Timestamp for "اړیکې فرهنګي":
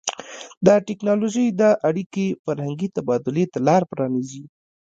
1.89-2.87